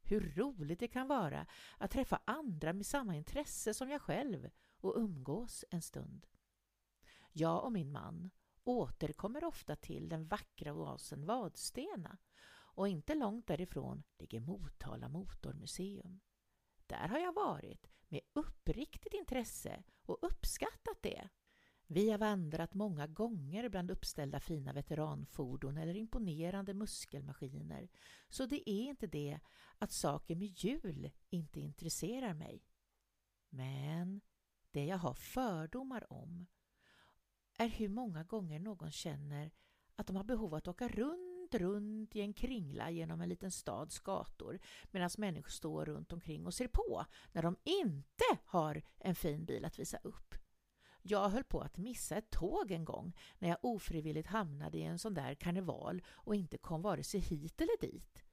Hur 0.01 0.33
roligt 0.35 0.79
det 0.79 0.87
kan 0.87 1.07
vara 1.07 1.45
att 1.77 1.91
träffa 1.91 2.21
andra 2.25 2.73
med 2.73 2.85
samma 2.85 3.15
intresse 3.15 3.73
som 3.73 3.89
jag 3.89 4.01
själv 4.01 4.49
och 4.79 4.97
umgås 4.97 5.65
en 5.69 5.81
stund. 5.81 6.27
Jag 7.31 7.63
och 7.63 7.71
min 7.71 7.91
man 7.91 8.29
återkommer 8.63 9.43
ofta 9.43 9.75
till 9.75 10.09
den 10.09 10.27
vackra 10.27 10.73
oasen 10.73 11.25
Vadstena 11.25 12.17
och 12.75 12.87
inte 12.87 13.15
långt 13.15 13.47
därifrån 13.47 14.03
ligger 14.19 14.39
Motala 14.39 15.09
Motormuseum. 15.09 16.19
Där 16.87 17.07
har 17.07 17.19
jag 17.19 17.33
varit 17.33 17.87
med 18.07 18.21
uppriktigt 18.33 19.13
intresse 19.13 19.83
och 20.05 20.17
uppskattat 20.21 20.97
det. 21.01 21.29
Vi 21.87 22.11
har 22.11 22.17
vandrat 22.17 22.73
många 22.73 23.07
gånger 23.07 23.69
bland 23.69 23.91
uppställda 23.91 24.39
fina 24.39 24.73
veteranfordon 24.73 25.77
eller 25.77 25.95
imponerande 25.95 26.73
muskelmaskiner. 26.73 27.89
Så 28.29 28.45
det 28.45 28.69
är 28.69 28.83
inte 28.83 29.07
det 29.07 29.39
att 29.77 29.91
saker 29.91 30.35
med 30.35 30.47
hjul 30.47 31.11
inte 31.29 31.59
intresserar 31.59 32.33
mig. 32.33 32.65
Men 33.49 34.21
det 34.71 34.85
jag 34.85 34.97
har 34.97 35.13
fördomar 35.13 36.13
om 36.13 36.47
är 37.57 37.67
hur 37.67 37.89
många 37.89 38.23
gånger 38.23 38.59
någon 38.59 38.91
känner 38.91 39.51
att 39.95 40.07
de 40.07 40.15
har 40.15 40.23
behov 40.23 40.53
av 40.53 40.57
att 40.57 40.67
åka 40.67 40.87
runt, 40.87 41.32
runt 41.53 42.15
i 42.15 42.21
en 42.21 42.33
kringla 42.33 42.89
genom 42.89 43.21
en 43.21 43.29
liten 43.29 43.51
stads 43.51 43.99
gator 43.99 44.59
medan 44.91 45.09
människor 45.17 45.49
står 45.49 45.85
runt 45.85 46.13
omkring 46.13 46.45
och 46.45 46.53
ser 46.53 46.67
på 46.67 47.05
när 47.31 47.41
de 47.41 47.55
inte 47.63 48.37
har 48.45 48.81
en 48.99 49.15
fin 49.15 49.45
bil 49.45 49.65
att 49.65 49.79
visa 49.79 49.97
upp. 49.97 50.35
Jag 51.01 51.29
höll 51.29 51.43
på 51.43 51.61
att 51.61 51.77
missa 51.77 52.15
ett 52.15 52.29
tåg 52.29 52.71
en 52.71 52.85
gång 52.85 53.17
när 53.39 53.49
jag 53.49 53.57
ofrivilligt 53.61 54.27
hamnade 54.27 54.77
i 54.77 54.83
en 54.83 54.99
sån 54.99 55.13
där 55.13 55.35
karneval 55.35 56.03
och 56.07 56.35
inte 56.35 56.57
kom 56.57 56.81
vare 56.81 57.03
sig 57.03 57.19
hit 57.19 57.61
eller 57.61 57.81
dit. 57.81 58.23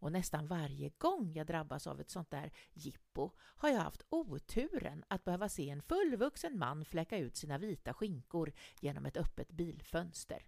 Och 0.00 0.12
nästan 0.12 0.46
varje 0.46 0.88
gång 0.88 1.32
jag 1.32 1.46
drabbas 1.46 1.86
av 1.86 2.00
ett 2.00 2.10
sånt 2.10 2.30
där 2.30 2.52
jippo 2.72 3.30
har 3.38 3.68
jag 3.68 3.80
haft 3.80 4.02
oturen 4.08 5.04
att 5.08 5.24
behöva 5.24 5.48
se 5.48 5.70
en 5.70 5.82
fullvuxen 5.82 6.58
man 6.58 6.84
fläcka 6.84 7.18
ut 7.18 7.36
sina 7.36 7.58
vita 7.58 7.94
skinkor 7.94 8.52
genom 8.80 9.06
ett 9.06 9.16
öppet 9.16 9.52
bilfönster. 9.52 10.44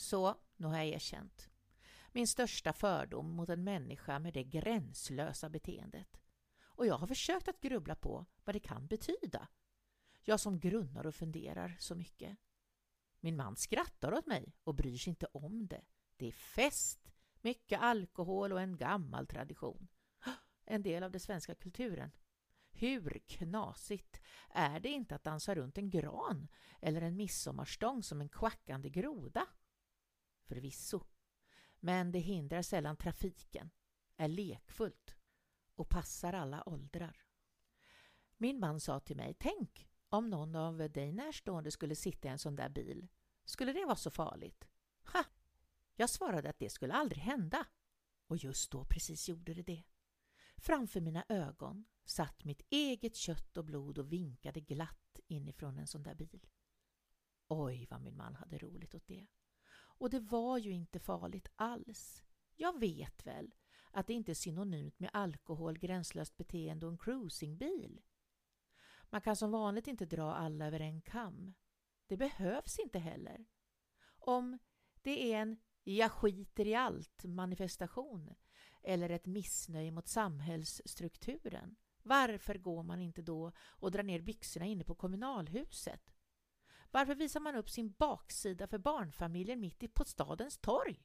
Så, 0.00 0.34
nu 0.56 0.66
har 0.66 0.76
jag 0.76 0.86
erkänt. 0.86 1.50
Min 2.12 2.26
största 2.26 2.72
fördom 2.72 3.30
mot 3.30 3.48
en 3.48 3.64
människa 3.64 4.18
med 4.18 4.34
det 4.34 4.44
gränslösa 4.44 5.48
beteendet. 5.48 6.20
Och 6.60 6.86
jag 6.86 6.98
har 6.98 7.06
försökt 7.06 7.48
att 7.48 7.60
grubbla 7.60 7.94
på 7.94 8.26
vad 8.44 8.54
det 8.54 8.60
kan 8.60 8.86
betyda 8.86 9.48
jag 10.22 10.40
som 10.40 10.60
grunnar 10.60 11.06
och 11.06 11.14
funderar 11.14 11.76
så 11.80 11.94
mycket. 11.94 12.38
Min 13.20 13.36
man 13.36 13.56
skrattar 13.56 14.14
åt 14.14 14.26
mig 14.26 14.54
och 14.64 14.74
bryr 14.74 14.96
sig 14.96 15.10
inte 15.10 15.26
om 15.26 15.66
det. 15.66 15.84
Det 16.16 16.26
är 16.26 16.32
fest, 16.32 17.12
mycket 17.40 17.80
alkohol 17.80 18.52
och 18.52 18.60
en 18.60 18.76
gammal 18.76 19.26
tradition. 19.26 19.88
En 20.64 20.82
del 20.82 21.02
av 21.02 21.10
den 21.10 21.20
svenska 21.20 21.54
kulturen. 21.54 22.10
Hur 22.72 23.22
knasigt 23.26 24.20
är 24.50 24.80
det 24.80 24.88
inte 24.88 25.14
att 25.14 25.24
dansa 25.24 25.54
runt 25.54 25.78
en 25.78 25.90
gran 25.90 26.48
eller 26.80 27.02
en 27.02 27.16
midsommarstång 27.16 28.02
som 28.02 28.20
en 28.20 28.28
kvackande 28.28 28.88
groda? 28.88 29.46
Förvisso. 30.50 31.00
Men 31.80 32.12
det 32.12 32.18
hindrar 32.18 32.62
sällan 32.62 32.96
trafiken, 32.96 33.70
är 34.16 34.28
lekfullt 34.28 35.16
och 35.74 35.88
passar 35.88 36.32
alla 36.32 36.68
åldrar. 36.68 37.22
Min 38.36 38.60
man 38.60 38.80
sa 38.80 39.00
till 39.00 39.16
mig, 39.16 39.34
tänk 39.38 39.88
om 40.08 40.30
någon 40.30 40.56
av 40.56 40.90
dig 40.90 41.12
närstående 41.12 41.70
skulle 41.70 41.96
sitta 41.96 42.28
i 42.28 42.30
en 42.30 42.38
sån 42.38 42.56
där 42.56 42.68
bil, 42.68 43.08
skulle 43.44 43.72
det 43.72 43.84
vara 43.84 43.96
så 43.96 44.10
farligt? 44.10 44.68
Ha! 45.12 45.24
Jag 45.94 46.10
svarade 46.10 46.50
att 46.50 46.58
det 46.58 46.70
skulle 46.70 46.94
aldrig 46.94 47.22
hända. 47.22 47.66
Och 48.26 48.36
just 48.36 48.70
då 48.70 48.84
precis 48.84 49.28
gjorde 49.28 49.54
det 49.54 49.62
det. 49.62 49.84
Framför 50.56 51.00
mina 51.00 51.24
ögon 51.28 51.84
satt 52.04 52.44
mitt 52.44 52.62
eget 52.70 53.16
kött 53.16 53.56
och 53.56 53.64
blod 53.64 53.98
och 53.98 54.12
vinkade 54.12 54.60
glatt 54.60 55.20
inifrån 55.26 55.78
en 55.78 55.86
sån 55.86 56.02
där 56.02 56.14
bil. 56.14 56.46
Oj, 57.48 57.86
vad 57.90 58.00
min 58.00 58.16
man 58.16 58.34
hade 58.34 58.58
roligt 58.58 58.94
åt 58.94 59.06
det. 59.06 59.26
Och 60.00 60.10
det 60.10 60.20
var 60.20 60.58
ju 60.58 60.70
inte 60.70 60.98
farligt 60.98 61.48
alls. 61.56 62.22
Jag 62.56 62.80
vet 62.80 63.26
väl 63.26 63.54
att 63.90 64.06
det 64.06 64.12
inte 64.12 64.32
är 64.32 64.34
synonymt 64.34 64.98
med 64.98 65.10
alkohol, 65.12 65.78
gränslöst 65.78 66.36
beteende 66.36 66.86
och 66.86 66.92
en 66.92 66.98
cruisingbil. 66.98 68.00
Man 69.10 69.20
kan 69.20 69.36
som 69.36 69.50
vanligt 69.50 69.86
inte 69.86 70.06
dra 70.06 70.34
alla 70.34 70.66
över 70.66 70.80
en 70.80 71.00
kam. 71.02 71.54
Det 72.06 72.16
behövs 72.16 72.78
inte 72.78 72.98
heller. 72.98 73.46
Om 74.18 74.58
det 75.02 75.32
är 75.32 75.42
en 75.42 75.56
”jag 75.84 76.12
skiter 76.12 76.66
i 76.66 76.74
allt” 76.74 77.24
manifestation 77.24 78.34
eller 78.82 79.10
ett 79.10 79.26
missnöje 79.26 79.90
mot 79.90 80.08
samhällsstrukturen, 80.08 81.76
varför 82.02 82.54
går 82.54 82.82
man 82.82 83.00
inte 83.00 83.22
då 83.22 83.52
och 83.58 83.90
drar 83.90 84.02
ner 84.02 84.20
byxorna 84.20 84.66
inne 84.66 84.84
på 84.84 84.94
kommunalhuset? 84.94 86.12
Varför 86.90 87.14
visar 87.14 87.40
man 87.40 87.54
upp 87.54 87.70
sin 87.70 87.92
baksida 87.92 88.66
för 88.66 88.78
barnfamiljer 88.78 89.56
mitt 89.56 89.94
på 89.94 90.04
stadens 90.04 90.58
torg? 90.58 91.02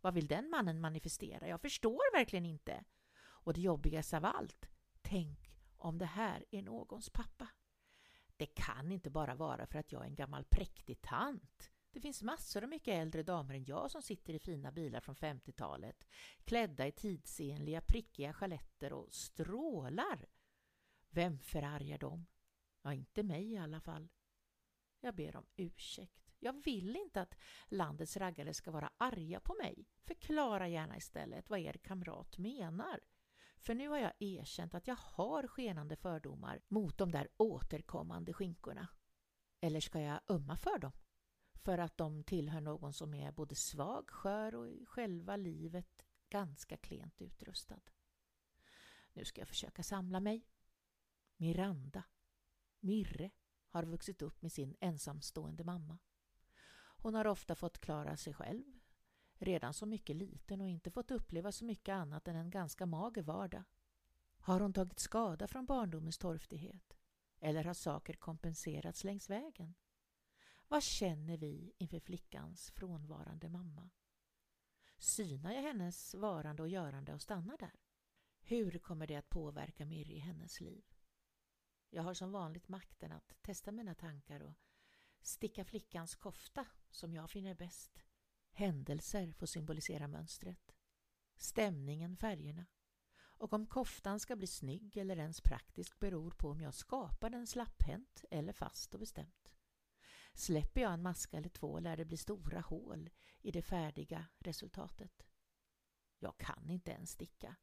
Vad 0.00 0.14
vill 0.14 0.26
den 0.26 0.50
mannen 0.50 0.80
manifestera? 0.80 1.48
Jag 1.48 1.60
förstår 1.60 2.12
verkligen 2.18 2.46
inte. 2.46 2.84
Och 3.20 3.52
det 3.52 3.60
jobbigaste 3.60 4.16
av 4.16 4.24
allt, 4.24 4.68
tänk 5.02 5.50
om 5.76 5.98
det 5.98 6.06
här 6.06 6.44
är 6.50 6.62
någons 6.62 7.10
pappa. 7.10 7.48
Det 8.36 8.46
kan 8.46 8.92
inte 8.92 9.10
bara 9.10 9.34
vara 9.34 9.66
för 9.66 9.78
att 9.78 9.92
jag 9.92 10.02
är 10.02 10.06
en 10.06 10.14
gammal 10.14 10.44
präktig 10.44 11.00
tant. 11.00 11.70
Det 11.90 12.00
finns 12.00 12.22
massor 12.22 12.62
av 12.62 12.68
mycket 12.68 12.94
äldre 12.94 13.22
damer 13.22 13.54
än 13.54 13.64
jag 13.64 13.90
som 13.90 14.02
sitter 14.02 14.34
i 14.34 14.38
fina 14.38 14.72
bilar 14.72 15.00
från 15.00 15.16
50-talet, 15.16 16.06
klädda 16.44 16.86
i 16.86 16.92
tidsenliga 16.92 17.80
prickiga 17.80 18.32
chaletter 18.32 18.92
och 18.92 19.12
strålar. 19.12 20.26
Vem 21.10 21.38
förargar 21.38 21.98
dem? 21.98 22.26
Ja, 22.82 22.94
inte 22.94 23.22
mig 23.22 23.52
i 23.52 23.58
alla 23.58 23.80
fall. 23.80 24.08
Jag 25.00 25.14
ber 25.14 25.36
om 25.36 25.46
ursäkt. 25.56 26.32
Jag 26.38 26.64
vill 26.64 26.96
inte 26.96 27.20
att 27.20 27.34
landets 27.68 28.16
raggare 28.16 28.54
ska 28.54 28.70
vara 28.70 28.92
arga 28.96 29.40
på 29.40 29.54
mig. 29.54 29.88
Förklara 30.04 30.68
gärna 30.68 30.96
istället 30.96 31.50
vad 31.50 31.58
er 31.58 31.72
kamrat 31.72 32.38
menar. 32.38 33.00
För 33.58 33.74
nu 33.74 33.88
har 33.88 33.98
jag 33.98 34.12
erkänt 34.18 34.74
att 34.74 34.86
jag 34.86 34.96
har 34.96 35.46
skenande 35.46 35.96
fördomar 35.96 36.60
mot 36.68 36.98
de 36.98 37.10
där 37.10 37.28
återkommande 37.36 38.32
skinkorna. 38.32 38.88
Eller 39.60 39.80
ska 39.80 40.00
jag 40.00 40.20
ömma 40.28 40.56
för 40.56 40.78
dem? 40.78 40.92
För 41.54 41.78
att 41.78 41.96
de 41.96 42.24
tillhör 42.24 42.60
någon 42.60 42.92
som 42.92 43.14
är 43.14 43.32
både 43.32 43.54
svag, 43.54 44.10
skör 44.10 44.54
och 44.54 44.68
i 44.68 44.86
själva 44.86 45.36
livet 45.36 46.04
ganska 46.28 46.76
klent 46.76 47.22
utrustad. 47.22 47.80
Nu 49.12 49.24
ska 49.24 49.40
jag 49.40 49.48
försöka 49.48 49.82
samla 49.82 50.20
mig. 50.20 50.46
Miranda, 51.36 52.02
Mirre, 52.80 53.30
har 53.68 53.82
vuxit 53.82 54.22
upp 54.22 54.42
med 54.42 54.52
sin 54.52 54.76
ensamstående 54.80 55.64
mamma. 55.64 55.98
Hon 57.00 57.14
har 57.14 57.26
ofta 57.26 57.54
fått 57.54 57.78
klara 57.78 58.16
sig 58.16 58.34
själv, 58.34 58.64
redan 59.34 59.74
så 59.74 59.86
mycket 59.86 60.16
liten 60.16 60.60
och 60.60 60.68
inte 60.68 60.90
fått 60.90 61.10
uppleva 61.10 61.52
så 61.52 61.64
mycket 61.64 61.92
annat 61.92 62.28
än 62.28 62.36
en 62.36 62.50
ganska 62.50 62.86
mager 62.86 63.22
vardag. 63.22 63.64
Har 64.40 64.60
hon 64.60 64.72
tagit 64.72 64.98
skada 64.98 65.48
från 65.48 65.66
barndomens 65.66 66.18
torftighet? 66.18 66.96
Eller 67.40 67.64
har 67.64 67.74
saker 67.74 68.14
kompenserats 68.14 69.04
längs 69.04 69.30
vägen? 69.30 69.74
Vad 70.68 70.82
känner 70.82 71.36
vi 71.36 71.72
inför 71.78 72.00
flickans 72.00 72.70
frånvarande 72.70 73.48
mamma? 73.48 73.90
Synar 74.98 75.52
jag 75.52 75.62
hennes 75.62 76.14
varande 76.14 76.62
och 76.62 76.68
görande 76.68 77.14
och 77.14 77.22
stannar 77.22 77.58
där? 77.58 77.80
Hur 78.40 78.78
kommer 78.78 79.06
det 79.06 79.16
att 79.16 79.30
påverka 79.30 79.86
Mirri 79.86 80.14
i 80.14 80.18
hennes 80.18 80.60
liv? 80.60 80.84
Jag 81.90 82.02
har 82.02 82.14
som 82.14 82.32
vanligt 82.32 82.68
makten 82.68 83.12
att 83.12 83.34
testa 83.42 83.72
mina 83.72 83.94
tankar 83.94 84.40
och 84.40 84.54
sticka 85.20 85.64
flickans 85.64 86.14
kofta 86.14 86.66
som 86.90 87.14
jag 87.14 87.30
finner 87.30 87.54
bäst. 87.54 88.02
Händelser 88.52 89.32
får 89.32 89.46
symbolisera 89.46 90.08
mönstret. 90.08 90.74
Stämningen 91.36 92.16
färgerna. 92.16 92.66
Och 93.20 93.52
om 93.52 93.66
koftan 93.66 94.20
ska 94.20 94.36
bli 94.36 94.46
snygg 94.46 94.96
eller 94.96 95.16
ens 95.16 95.40
praktisk 95.40 95.98
beror 95.98 96.30
på 96.30 96.50
om 96.50 96.60
jag 96.60 96.74
skapar 96.74 97.30
den 97.30 97.46
slapphänt 97.46 98.24
eller 98.30 98.52
fast 98.52 98.94
och 98.94 99.00
bestämt. 99.00 99.54
Släpper 100.34 100.80
jag 100.80 100.92
en 100.92 101.02
maska 101.02 101.36
eller 101.36 101.48
två 101.48 101.78
lär 101.78 101.96
det 101.96 102.04
bli 102.04 102.16
stora 102.16 102.60
hål 102.60 103.10
i 103.40 103.50
det 103.50 103.62
färdiga 103.62 104.26
resultatet. 104.38 105.26
Jag 106.18 106.38
kan 106.38 106.70
inte 106.70 106.90
ens 106.90 107.10
sticka. 107.10 107.56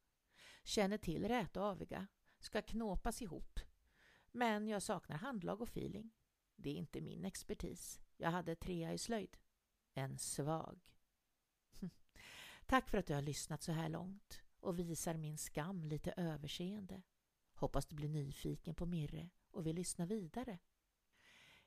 Känner 0.64 0.98
till 0.98 1.28
rät 1.28 1.58
och 1.58 1.64
aviga. 1.64 2.08
Ska 2.40 2.62
knåpas 2.62 3.22
ihop. 3.22 3.60
Men 4.36 4.68
jag 4.68 4.84
saknar 4.84 5.18
handlag 5.18 5.62
och 5.62 5.68
feeling. 5.68 6.12
Det 6.56 6.70
är 6.70 6.74
inte 6.74 7.02
min 7.02 7.26
expertis. 7.26 8.00
Jag 8.18 8.32
hade 8.32 8.56
trea 8.56 8.94
i 8.94 8.98
slöjd. 8.98 9.38
En 9.94 10.18
svag. 10.18 10.80
Tack 12.66 12.90
för 12.90 12.98
att 12.98 13.08
du 13.08 13.14
har 13.14 13.22
lyssnat 13.22 13.64
så 13.64 13.72
här 13.72 13.90
långt 13.90 14.42
och 14.60 14.80
visar 14.80 15.18
min 15.18 15.38
skam 15.38 15.86
lite 15.86 16.12
överseende. 16.18 17.02
Hoppas 17.54 17.86
du 17.86 17.96
blir 17.96 18.10
nyfiken 18.10 18.76
på 18.76 18.86
Mirre 18.86 19.30
och 19.52 19.68
vill 19.68 19.76
lyssna 19.76 20.06
vidare. 20.06 20.60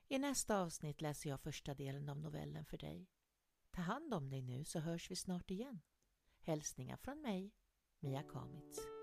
I 0.07 0.19
nästa 0.19 0.59
avsnitt 0.59 1.01
läser 1.01 1.29
jag 1.29 1.41
första 1.41 1.73
delen 1.73 2.09
av 2.09 2.19
novellen 2.19 2.65
för 2.65 2.77
dig. 2.77 3.09
Ta 3.71 3.81
hand 3.81 4.13
om 4.13 4.29
dig 4.29 4.41
nu 4.41 4.63
så 4.63 4.79
hörs 4.79 5.11
vi 5.11 5.15
snart 5.15 5.51
igen. 5.51 5.81
Hälsningar 6.39 6.97
från 6.97 7.21
mig, 7.21 7.51
Mia 7.99 8.23
Kamitz. 8.23 8.98